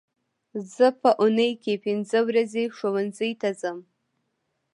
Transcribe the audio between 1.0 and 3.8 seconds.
په اونۍ کې پینځه ورځې ښوونځي ته ځم